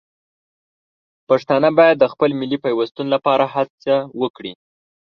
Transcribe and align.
پښتانه 1.29 1.69
باید 1.77 1.97
د 1.99 2.05
خپل 2.13 2.29
ملي 2.39 2.57
پیوستون 2.65 3.07
لپاره 3.15 3.45
هڅه 3.55 3.95
وکړي. 4.21 4.53